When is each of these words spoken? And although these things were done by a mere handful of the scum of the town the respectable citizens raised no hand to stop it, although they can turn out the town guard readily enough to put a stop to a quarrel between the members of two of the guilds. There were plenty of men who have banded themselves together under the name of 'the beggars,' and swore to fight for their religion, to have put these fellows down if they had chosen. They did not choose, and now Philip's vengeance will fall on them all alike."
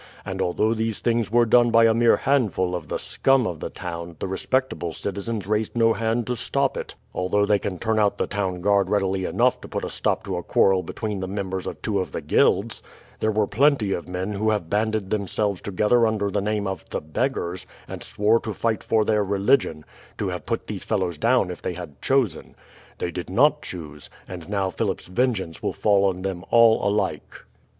And 0.25 0.41
although 0.41 0.73
these 0.73 0.97
things 0.99 1.29
were 1.31 1.45
done 1.45 1.69
by 1.69 1.85
a 1.85 1.93
mere 1.93 2.17
handful 2.17 2.73
of 2.73 2.87
the 2.87 2.97
scum 2.97 3.45
of 3.45 3.59
the 3.59 3.69
town 3.69 4.15
the 4.17 4.27
respectable 4.27 4.93
citizens 4.93 5.45
raised 5.45 5.75
no 5.75 5.93
hand 5.93 6.25
to 6.25 6.35
stop 6.35 6.75
it, 6.75 6.95
although 7.13 7.45
they 7.45 7.59
can 7.59 7.77
turn 7.77 7.99
out 7.99 8.17
the 8.17 8.25
town 8.25 8.61
guard 8.61 8.89
readily 8.89 9.25
enough 9.25 9.61
to 9.61 9.67
put 9.67 9.85
a 9.85 9.91
stop 9.91 10.23
to 10.23 10.37
a 10.37 10.41
quarrel 10.41 10.81
between 10.81 11.19
the 11.19 11.27
members 11.27 11.67
of 11.67 11.79
two 11.83 11.99
of 11.99 12.13
the 12.13 12.21
guilds. 12.21 12.81
There 13.19 13.31
were 13.31 13.45
plenty 13.45 13.91
of 13.93 14.07
men 14.07 14.31
who 14.33 14.49
have 14.49 14.71
banded 14.71 15.11
themselves 15.11 15.61
together 15.61 16.07
under 16.07 16.31
the 16.31 16.41
name 16.41 16.65
of 16.65 16.83
'the 16.89 17.01
beggars,' 17.01 17.67
and 17.87 18.01
swore 18.01 18.39
to 18.39 18.53
fight 18.53 18.83
for 18.83 19.05
their 19.05 19.23
religion, 19.23 19.85
to 20.17 20.29
have 20.29 20.47
put 20.47 20.65
these 20.65 20.83
fellows 20.83 21.19
down 21.19 21.51
if 21.51 21.61
they 21.61 21.73
had 21.73 22.01
chosen. 22.01 22.55
They 22.97 23.11
did 23.11 23.29
not 23.29 23.61
choose, 23.61 24.09
and 24.27 24.49
now 24.49 24.71
Philip's 24.71 25.05
vengeance 25.05 25.61
will 25.61 25.73
fall 25.73 26.05
on 26.05 26.23
them 26.23 26.43
all 26.49 26.83
alike." 26.89 27.35